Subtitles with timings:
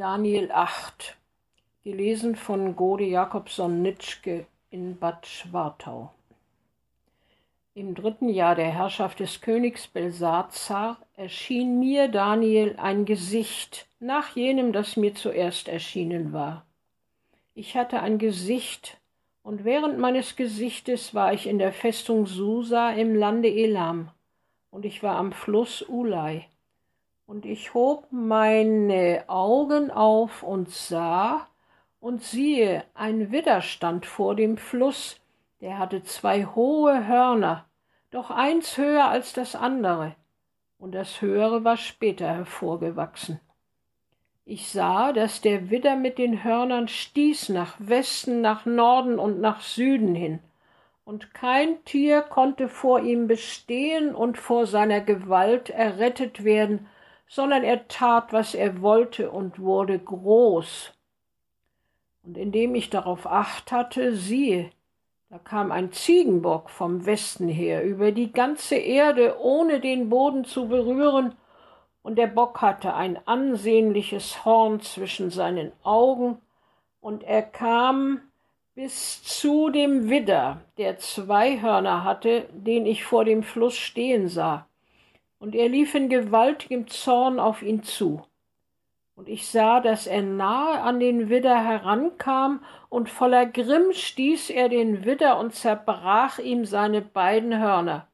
[0.00, 1.14] Daniel 8,
[1.84, 6.10] gelesen von Gode Jakobson Nitschke in Bad Schwartau.
[7.74, 14.72] Im dritten Jahr der Herrschaft des Königs Belsazar erschien mir Daniel ein Gesicht nach jenem,
[14.72, 16.64] das mir zuerst erschienen war.
[17.54, 18.96] Ich hatte ein Gesicht,
[19.42, 24.08] und während meines Gesichtes war ich in der Festung Susa im Lande Elam,
[24.70, 26.46] und ich war am Fluss Ulai.
[27.30, 31.46] Und ich hob meine Augen auf und sah,
[32.00, 35.20] und siehe, ein Widder stand vor dem Fluss,
[35.60, 37.66] der hatte zwei hohe Hörner,
[38.10, 40.16] doch eins höher als das andere,
[40.76, 43.38] und das höhere war später hervorgewachsen.
[44.44, 49.60] Ich sah, dass der Widder mit den Hörnern stieß nach Westen, nach Norden und nach
[49.60, 50.40] Süden hin,
[51.04, 56.88] und kein Tier konnte vor ihm bestehen und vor seiner Gewalt errettet werden,
[57.30, 60.92] sondern er tat, was er wollte und wurde groß.
[62.24, 64.70] Und indem ich darauf acht hatte, siehe,
[65.28, 70.66] da kam ein Ziegenbock vom Westen her über die ganze Erde, ohne den Boden zu
[70.66, 71.36] berühren,
[72.02, 76.38] und der Bock hatte ein ansehnliches Horn zwischen seinen Augen,
[77.00, 78.22] und er kam
[78.74, 84.66] bis zu dem Widder, der zwei Hörner hatte, den ich vor dem Fluss stehen sah
[85.40, 88.22] und er lief in gewaltigem Zorn auf ihn zu.
[89.16, 94.68] Und ich sah, dass er nahe an den Widder herankam, und voller Grimm stieß er
[94.68, 98.06] den Widder und zerbrach ihm seine beiden Hörner.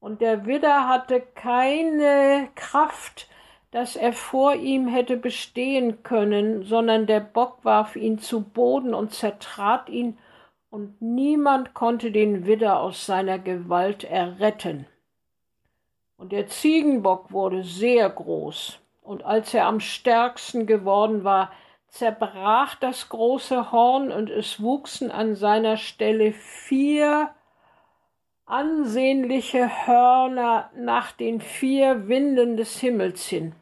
[0.00, 3.28] Und der Widder hatte keine Kraft,
[3.70, 9.12] dass er vor ihm hätte bestehen können, sondern der Bock warf ihn zu Boden und
[9.12, 10.18] zertrat ihn,
[10.70, 14.86] und niemand konnte den Widder aus seiner Gewalt erretten.
[16.24, 21.52] Und der Ziegenbock wurde sehr groß, und als er am stärksten geworden war,
[21.88, 27.28] zerbrach das große Horn, und es wuchsen an seiner Stelle vier
[28.46, 33.54] ansehnliche Hörner nach den vier Winden des Himmels hin.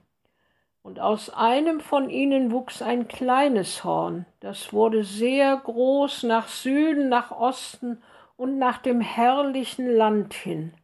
[0.85, 7.09] Und aus einem von ihnen wuchs ein kleines Horn, das wurde sehr groß nach Süden,
[7.09, 8.01] nach Osten
[8.37, 10.75] und nach dem herrlichen Land hin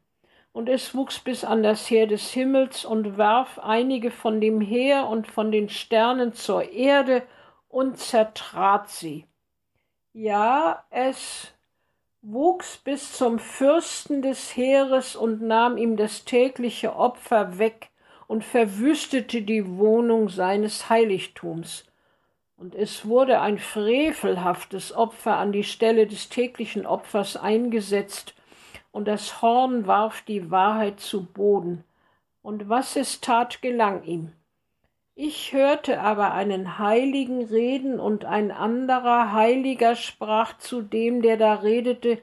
[0.58, 5.06] und es wuchs bis an das Heer des Himmels und warf einige von dem Heer
[5.06, 7.22] und von den Sternen zur Erde
[7.68, 9.24] und zertrat sie.
[10.12, 11.54] Ja, es
[12.22, 17.90] wuchs bis zum Fürsten des Heeres und nahm ihm das tägliche Opfer weg
[18.26, 21.84] und verwüstete die Wohnung seines Heiligtums.
[22.56, 28.34] Und es wurde ein frevelhaftes Opfer an die Stelle des täglichen Opfers eingesetzt,
[28.90, 31.84] und das Horn warf die Wahrheit zu Boden,
[32.42, 34.32] und was es tat, gelang ihm.
[35.14, 41.54] Ich hörte aber einen Heiligen reden, und ein anderer Heiliger sprach zu dem, der da
[41.54, 42.18] redete,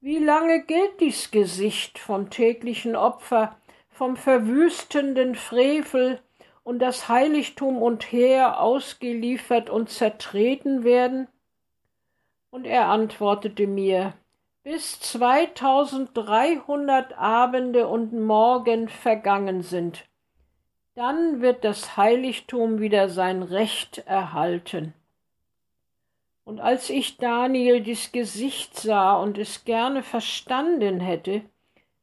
[0.00, 3.56] Wie lange gilt dies Gesicht vom täglichen Opfer,
[3.88, 6.20] vom verwüstenden Frevel
[6.62, 11.26] und das Heiligtum und Heer ausgeliefert und zertreten werden?
[12.50, 14.12] Und er antwortete mir,
[14.62, 20.04] bis 2300 Abende und Morgen vergangen sind.
[20.94, 24.92] Dann wird das Heiligtum wieder sein Recht erhalten.
[26.44, 31.40] Und als ich Daniel dies Gesicht sah und es gerne verstanden hätte,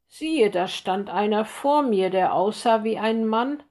[0.08, 3.62] siehe, da stand einer vor mir, der aussah wie ein Mann,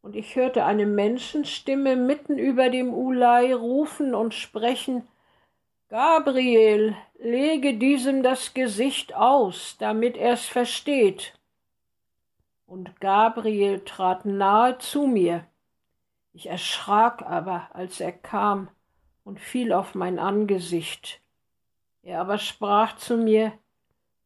[0.00, 5.06] und ich hörte eine Menschenstimme mitten über dem Ulai rufen und sprechen,
[5.92, 11.34] Gabriel, lege diesem das Gesicht aus, damit er's versteht.
[12.64, 15.44] Und Gabriel trat nahe zu mir.
[16.32, 18.70] Ich erschrak aber, als er kam,
[19.22, 21.20] und fiel auf mein Angesicht.
[22.02, 23.52] Er aber sprach zu mir,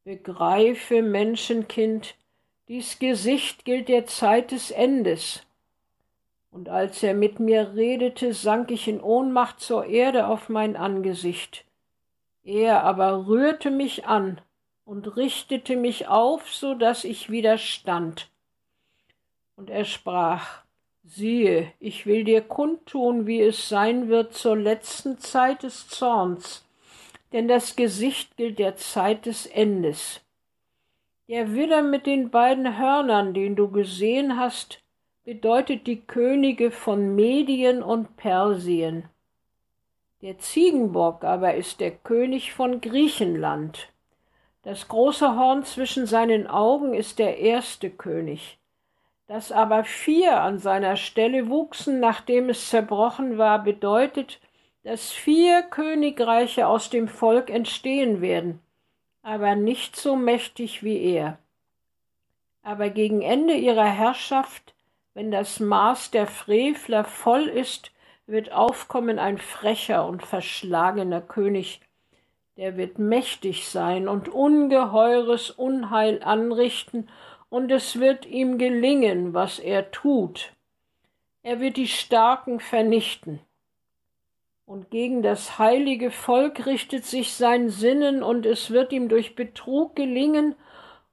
[0.04, 2.14] Begreife, Menschenkind,
[2.68, 5.44] dies Gesicht gilt der Zeit des Endes.
[6.52, 11.65] Und als er mit mir redete, sank ich in Ohnmacht zur Erde auf mein Angesicht.
[12.46, 14.40] Er aber rührte mich an
[14.84, 18.30] und richtete mich auf, so dass ich widerstand.
[19.56, 20.62] Und er sprach,
[21.02, 26.64] siehe, ich will dir kundtun, wie es sein wird zur letzten Zeit des Zorns,
[27.32, 30.20] denn das Gesicht gilt der Zeit des Endes.
[31.26, 34.80] Der Widder mit den beiden Hörnern, den du gesehen hast,
[35.24, 39.08] bedeutet die Könige von Medien und Persien.
[40.26, 43.90] Der Ziegenbock aber ist der König von Griechenland.
[44.64, 48.58] Das große Horn zwischen seinen Augen ist der erste König.
[49.28, 54.40] Dass aber vier an seiner Stelle wuchsen, nachdem es zerbrochen war, bedeutet,
[54.82, 58.58] dass vier Königreiche aus dem Volk entstehen werden,
[59.22, 61.38] aber nicht so mächtig wie er.
[62.64, 64.74] Aber gegen Ende ihrer Herrschaft,
[65.14, 67.92] wenn das Maß der Frevler voll ist,
[68.26, 71.80] wird aufkommen ein frecher und verschlagener König,
[72.56, 77.08] der wird mächtig sein und ungeheures Unheil anrichten,
[77.48, 80.52] und es wird ihm gelingen, was er tut.
[81.42, 83.38] Er wird die Starken vernichten.
[84.64, 89.94] Und gegen das heilige Volk richtet sich sein Sinnen, und es wird ihm durch Betrug
[89.94, 90.56] gelingen,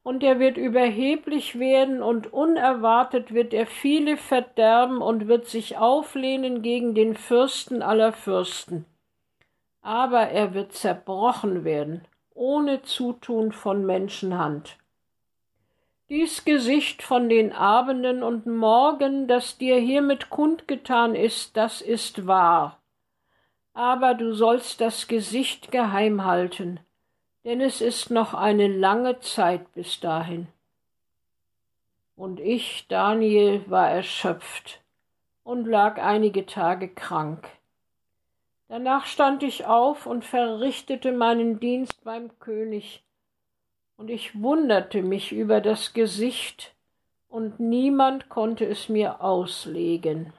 [0.04, 6.62] und er wird überheblich werden, und unerwartet wird er viele verderben und wird sich auflehnen
[6.62, 8.86] gegen den Fürsten aller Fürsten
[9.84, 14.78] aber er wird zerbrochen werden, ohne Zutun von Menschenhand.
[16.10, 22.80] Dies Gesicht von den Abenden und Morgen, das dir hiermit kundgetan ist, das ist wahr.
[23.74, 26.80] Aber du sollst das Gesicht geheim halten,
[27.44, 30.48] denn es ist noch eine lange Zeit bis dahin.
[32.16, 34.82] Und ich, Daniel, war erschöpft
[35.44, 37.50] und lag einige Tage krank.
[38.70, 43.04] Danach stand ich auf und verrichtete meinen Dienst beim König,
[43.98, 46.74] und ich wunderte mich über das Gesicht,
[47.30, 50.34] und niemand konnte es mir auslegen.